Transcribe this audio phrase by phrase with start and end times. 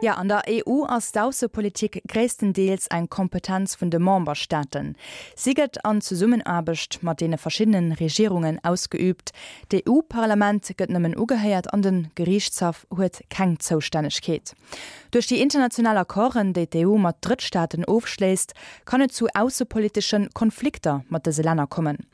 [0.00, 4.94] Ja an der EU ass d'Außenpolitik gréstendeels eng Kompetenz vun de Mombastaaten.
[5.34, 9.32] Siget an zu Summenabecht mat dee verschiedenen Regierungen ausgeübt.
[9.72, 14.54] De EU-Parlament gëtt nëmmen ugeheiert an den Gerichtshaft huet keng Zostännegkeet.
[15.10, 18.54] Durch die internationaler Koren de EU mat Drittstaaten aufschläst,
[18.84, 22.06] kann et zu außenpolitischen Konflikter mat de Länder kommen.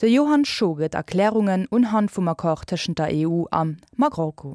[0.00, 4.54] De Johann Schoget Erklärungen unhand vum Akkor tschen der EU am Marokko.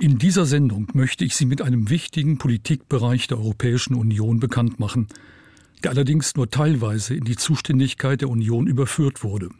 [0.00, 5.08] In dieser Sendung möchte ich Sie mit einem wichtigen Politikbereich der Europäischen Union bekannt machen,
[5.84, 9.50] der allerdings nur teilweise in die Zuständigkeit der Union überführt wurde.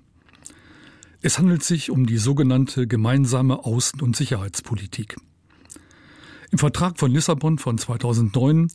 [1.21, 5.17] Es handelt sich um die sogenannte gemeinsame Außen- und Sicherheitspolitik.
[6.51, 8.69] Im Vertrag von Lissabon von 2009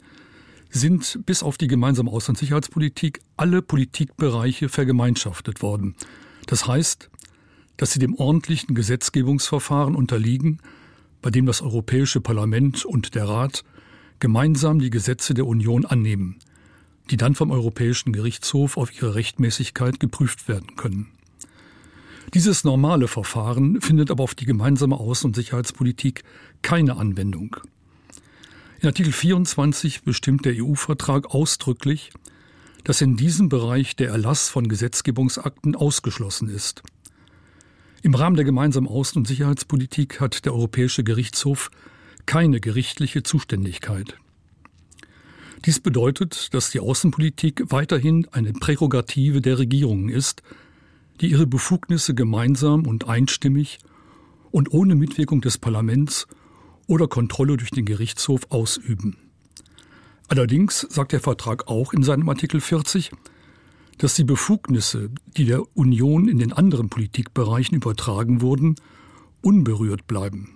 [0.70, 5.96] sind bis auf die gemeinsame Außen- und Sicherheitspolitik alle Politikbereiche vergemeinschaftet worden.
[6.46, 7.10] Das heißt,
[7.77, 10.60] dass sie dem ordentlichen Gesetzgebungsverfahren unterliegen,
[11.26, 13.64] bei dem das Europäische Parlament und der Rat
[14.20, 16.36] gemeinsam die Gesetze der Union annehmen,
[17.10, 21.08] die dann vom Europäischen Gerichtshof auf ihre Rechtmäßigkeit geprüft werden können.
[22.36, 26.24] Dieses normale Verfahren findet aber auf die gemeinsame Außen- und Sicherheitspolitik
[26.62, 27.58] keine Anwendung.
[28.82, 32.12] In Artikel 24 bestimmt der EU-Vertrag ausdrücklich,
[32.84, 36.84] dass in diesem Bereich der Erlass von Gesetzgebungsakten ausgeschlossen ist.
[38.06, 41.72] Im Rahmen der gemeinsamen Außen- und Sicherheitspolitik hat der Europäische Gerichtshof
[42.28, 44.20] keine gerichtliche Zuständigkeit.
[45.66, 50.44] Dies bedeutet, dass die Außenpolitik weiterhin eine Prärogative der Regierungen ist,
[51.20, 53.80] die ihre Befugnisse gemeinsam und einstimmig
[54.52, 56.28] und ohne Mitwirkung des Parlaments
[56.86, 59.18] oder Kontrolle durch den Gerichtshof ausüben.
[60.28, 63.10] Allerdings sagt der Vertrag auch in seinem Artikel 40,
[63.98, 68.75] dass die Befugnisse, die der Union in den anderen Politikbereichen übertragen wurden,
[69.41, 70.50] unberührt bleiben.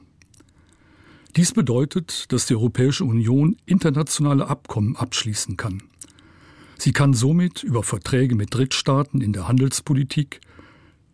[1.36, 5.84] Dies bedeutet, dass die Europäische Union internationale Abkommen abschließen kann.
[6.78, 10.42] Sie kann somit über Verträge mit Drittstaaten in der Handelspolitik,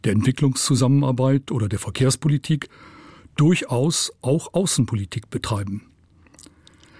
[0.04, 2.70] der Entwicklungszusammenarbeit oder der Verkehrspolitik
[3.36, 5.92] durchaus auch Außenpolitik betreiben.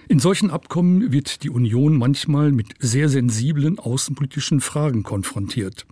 [0.08, 5.84] In solchen Abkommen wird die Union manchmal mit sehr sensiblen außenpolitischen Fragen konfrontiert.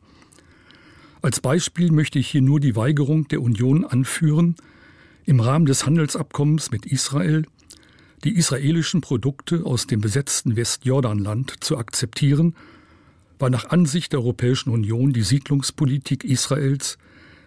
[1.20, 4.54] Als Beispiel möchte ich hier nur die Weigerung der Union anführen,
[5.24, 7.44] im Rahmen des Handelsabkommens mit Israel
[8.22, 12.54] die israelischen Produkte aus dem besetzten Westjordanland zu akzeptieren,
[13.38, 16.98] weil nach Ansicht der Europäischen Union die Siedlungspolitik Israels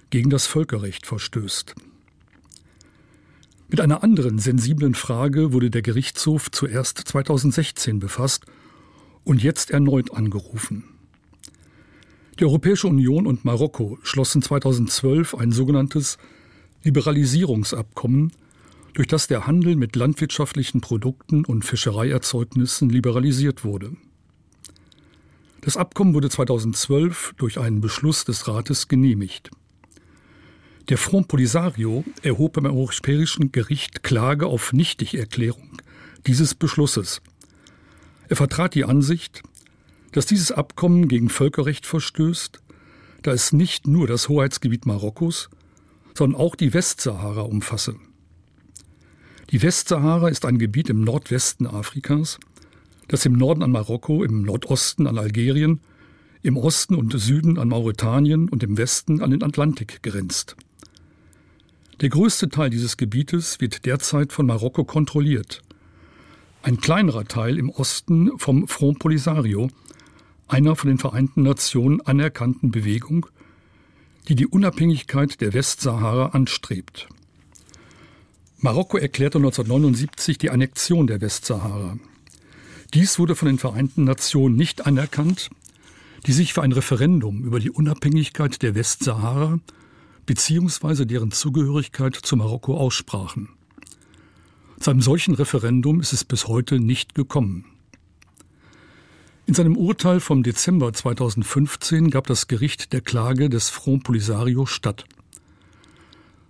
[0.09, 1.75] gegen das Völkerrecht verstößt.
[3.69, 8.45] Mit einer anderen sensiblen Frage wurde der Gerichtshof zuerst 2016 befasst
[9.25, 10.85] und jetzt erneut angerufen.
[12.39, 16.17] Die Europäische Union und Marokko schlossen 2012 ein sogenanntes
[16.83, 18.31] Liberalisierungsabkommen,
[18.94, 23.91] durch das der Handel mit landwirtschaftlichen Produkten und Fischereierzeugnissen liberalisiert wurde.
[25.59, 29.51] Das Abkommen wurde 2012 durch einen Beschluss des Rates genehmigt.
[30.90, 35.81] Der Front Polisario erhob beim Europäischen Gericht Klage auf Nichtigerklärung
[36.25, 37.22] dieses Beschlusses.
[38.30, 39.44] Er vertrat die Ansicht,
[40.14, 42.62] dass dieses Abkommen gegen Völkerrecht verstößt,
[43.22, 45.50] da es nicht nur das Hoheitsgebiet Marokkos,
[46.18, 47.96] sondern auch die Westsahara umfasse.
[49.52, 52.40] Die Westsahara ist ein Gebiet im Nordwesten Afrikas,
[53.09, 55.81] das im Norden an Marokko, im Nordosten an Algerien,
[56.44, 60.56] im Osten und Süden an Mauretanien und im Westen an den Atlantik grenzt.
[62.02, 65.63] Der größte Teil dieses Gebietes wird derzeit von Marokko kontrolliert.
[66.62, 69.69] Ein kleinerer Teil im Osten vom Front Polisario,
[70.47, 73.25] einer von den Vereinten Nationen anerkannten Bewegung,
[74.28, 77.07] die die Unabhängigkeit der Westsahara anstrebt.
[78.59, 81.97] Marokko erklärte 1979 die Annexion der Westsahara.
[82.94, 85.50] Dies wurde von den Vereinten Nationen nicht anerkannt,
[86.28, 89.59] die sich für ein Referendum über die Unabhängigkeit der Westsahara
[90.27, 93.49] beziehungsweise deren Zugehörigkeit zu Marokko aussprachen.
[94.79, 97.65] Zu einem solchen Referendum ist es bis heute nicht gekommen.
[99.47, 105.06] In seinem Urteil vom Dezember 2015 gab das Gericht der Klage des Front Polisario statt.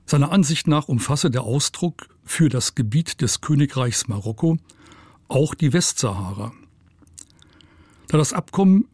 [0.06, 4.58] Seiner Ansicht nach umfasse der Ausdruck für das Gebiet des Königreichs Marokko
[5.28, 6.52] auch die Westsahara.
[8.08, 8.88] Da das Abkommen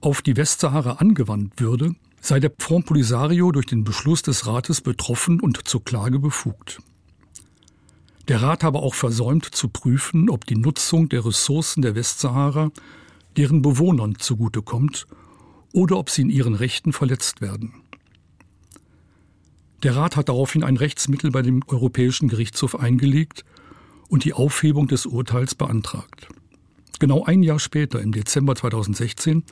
[0.00, 5.40] auf die Westsahara angewandt würde, sei der Front Polisario durch den Beschluss des Rates betroffen
[5.40, 6.80] und zur Klage befugt.
[8.28, 12.70] Der Rat habe auch versäumt zu prüfen, ob die Nutzung der Ressourcen der Westsahara
[13.36, 15.06] deren Bewohnern zugutekommt
[15.72, 17.74] oder ob sie in ihren Rechten verletzt werden.
[19.82, 23.44] Der Rat hat daraufhin ein Rechtsmittel bei dem Europäischen Gerichtshof eingelegt
[24.08, 26.28] und die Aufhebung des Urteils beantragt.
[26.98, 29.44] Genau ein Jahr später, im Dezember 2016,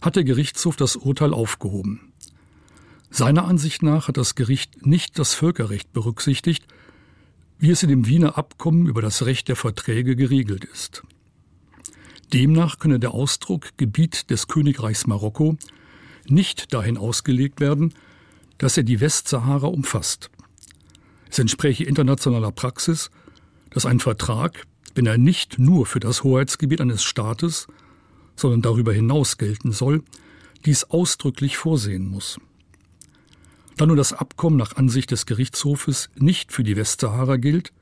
[0.00, 2.12] hat der Gerichtshof das Urteil aufgehoben.
[3.10, 6.66] Seiner Ansicht nach hat das Gericht nicht das Völkerrecht berücksichtigt,
[7.58, 11.02] wie es in dem Wiener Abkommen über das Recht der Verträge geregelt ist.
[12.32, 15.56] Demnach könne der Ausdruck Gebiet des Königreichs Marokko
[16.28, 17.92] nicht dahin ausgelegt werden,
[18.58, 20.30] dass er die Westsahara umfasst.
[21.28, 23.10] Es entspräche internationaler Praxis,
[23.70, 27.66] dass ein Vertrag, wenn er nicht nur für das Hoheitsgebiet eines Staates,
[28.40, 30.02] sondern darüber hinaus gelten soll,
[30.64, 32.38] dies ausdrücklich vorsehen muss.
[33.76, 37.72] Da nun das Abkommen nach Ansicht des Gerichtshofes nicht für die Westsahara gilt,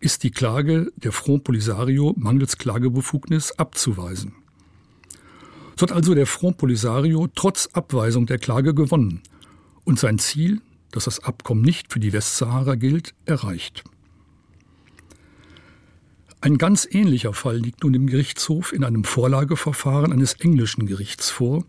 [0.00, 4.34] ist die Klage der Front Polisario mangels Klagebefugnis abzuweisen.
[5.78, 9.22] So hat also der Front Polisario trotz Abweisung der Klage gewonnen
[9.84, 10.60] und sein Ziel,
[10.90, 13.84] dass das Abkommen nicht für die Westsahara gilt, erreicht.
[16.44, 21.64] Ein ganz ähnlicher Fall liegt nun im Gerichtshof in einem Vorlageverfahren eines englischen Gerichts vor,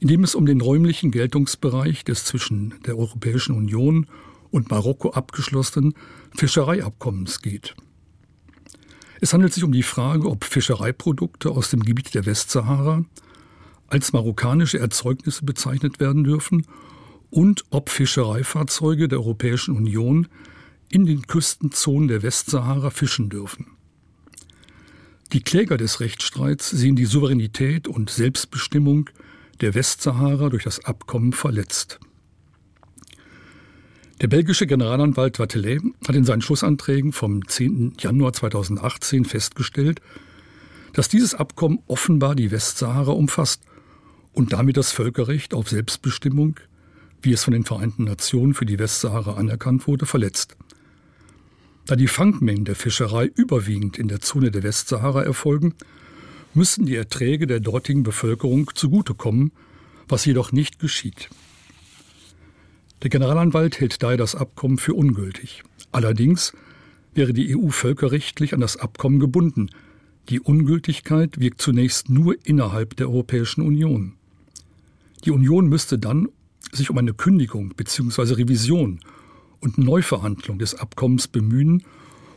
[0.00, 4.08] in dem es um den räumlichen Geltungsbereich des zwischen der Europäischen Union
[4.50, 5.94] und Marokko abgeschlossenen
[6.34, 7.76] Fischereiabkommens geht.
[9.20, 13.04] Es handelt sich um die Frage, ob Fischereiprodukte aus dem Gebiet der Westsahara
[13.86, 16.66] als marokkanische Erzeugnisse bezeichnet werden dürfen
[17.30, 20.26] und ob Fischereifahrzeuge der Europäischen Union
[20.90, 23.75] in den Küstenzonen der Westsahara fischen dürfen.
[25.32, 29.10] Die Kläger des Rechtsstreits sehen die Souveränität und Selbstbestimmung
[29.60, 31.98] der Westsahara durch das Abkommen verletzt.
[34.20, 37.94] Der belgische Generalanwalt Watelet hat in seinen Schlussanträgen vom 10.
[37.98, 40.00] Januar 2018 festgestellt,
[40.92, 43.62] dass dieses Abkommen offenbar die Westsahara umfasst
[44.32, 46.60] und damit das Völkerrecht auf Selbstbestimmung,
[47.20, 50.56] wie es von den Vereinten Nationen für die Westsahara anerkannt wurde, verletzt.
[51.86, 55.74] Da die Fangmengen der Fischerei überwiegend in der Zone der Westsahara erfolgen,
[56.52, 59.52] müssen die Erträge der dortigen Bevölkerung zugutekommen,
[60.08, 61.28] was jedoch nicht geschieht.
[63.02, 65.62] Der Generalanwalt hält daher das Abkommen für ungültig.
[65.92, 66.54] Allerdings
[67.14, 69.70] wäre die EU völkerrechtlich an das Abkommen gebunden.
[70.28, 74.14] Die Ungültigkeit wirkt zunächst nur innerhalb der Europäischen Union.
[75.24, 76.30] Die Union müsste dann
[76.72, 78.34] sich um eine Kündigung bzw.
[78.34, 78.98] Revision
[79.60, 81.84] und Neuverhandlung des Abkommens bemühen,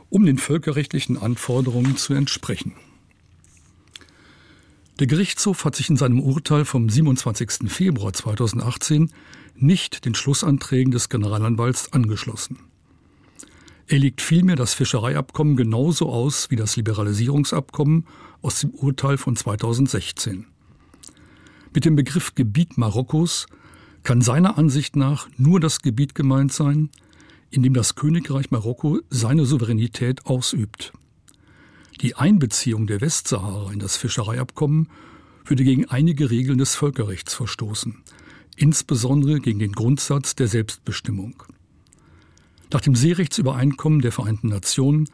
[0.10, 2.74] um den völkerrechtlichen Anforderungen zu entsprechen.
[5.00, 7.72] Der Gerichtshof hat sich in seinem Urteil vom 27.
[7.72, 9.12] Februar 2018
[9.56, 12.60] nicht den Schlussanträgen des Generalanwalts angeschlossen.
[13.88, 18.06] Er legt vielmehr das Fischereiabkommen genauso aus wie das Liberalisierungsabkommen
[18.42, 20.46] aus dem Urteil von 2016.
[21.74, 23.48] Mit dem Begriff Gebiet Marokkos
[24.04, 26.90] kann seiner Ansicht nach nur das Gebiet gemeint sein,
[27.52, 30.94] in dem das Königreich Marokko seine Souveränität ausübt.
[32.02, 34.90] Die Einbeziehung der Westsahara in das Fischereiabkommen
[35.46, 38.04] würde gegen einige Regeln des Völkerrechts verstoßen,
[38.56, 41.44] insbesondere gegen den Grundsatz der Selbstbestimmung.
[42.72, 45.10] Nach dem Seerechtsübereinkommen der Vereinten Nationen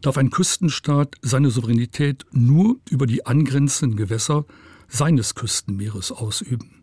[0.00, 4.44] darf ein Küstenstaat seine Souveränität nur über die angrenzenden Gewässer
[4.88, 6.82] seines Küstenmeeres ausüben.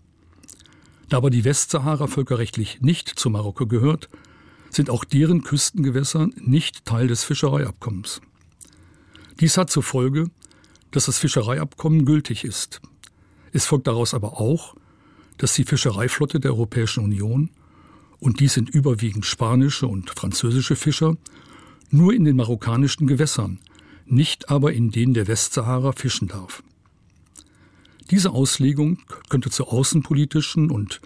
[1.10, 4.10] Da aber die Westsahara völkerrechtlich nicht zu Marokko gehört,
[4.76, 8.22] sind auch deren Küstengewässer nicht Teil des Fischereiabkommens.
[9.40, 10.30] Dies hat zur Folge,
[10.92, 12.82] dass das Fischereiabkommen gültig ist.
[13.52, 14.76] Es folgt daraus aber auch,
[15.38, 17.50] dass die Fischereiflotte der Europäischen Union
[18.20, 21.16] und dies sind überwiegend spanische und französische Fischer
[21.90, 23.60] nur in den marokkanischen Gewässern,
[24.06, 26.64] nicht aber in denen der Westsahara fischen darf.
[28.12, 29.00] Diese Auslegung
[29.30, 31.02] könnte zu außenpolitischen und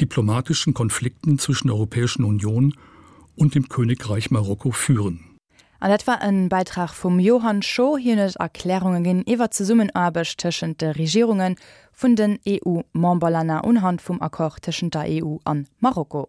[0.00, 2.74] diplomatischen Konflikten zwischen der Europäischen Union
[3.38, 5.24] und dem Königreich Marokko führen.
[5.80, 10.90] An etwa ein Beitrag vom Johann Scho hinet Erklärungen gin iwwer ze Summenarbecht tschen de
[10.90, 11.54] Regierungen
[11.94, 16.26] vun den EU-Mombalana unhand vum Akkor tschen der EU an Marokko.